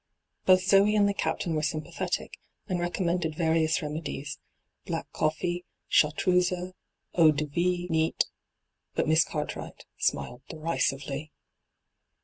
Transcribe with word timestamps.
Both 0.45 0.63
Zoe 0.65 0.95
and 0.95 1.07
the 1.07 1.13
Captain 1.13 1.53
were 1.53 1.61
sym 1.61 1.83
pathetic, 1.83 2.39
and 2.67 2.79
recommended 2.79 3.35
various 3.35 3.83
remedies— 3.83 4.39
^black 4.87 5.03
coffee, 5.11 5.63
chartreuse, 5.89 6.51
eau 7.13 7.31
de 7.31 7.45
vie 7.45 7.85
neat— 7.87 8.25
but 8.95 9.07
Miss 9.07 9.23
Cartwright 9.23 9.85
smiled 9.99 10.41
derisively. 10.49 11.31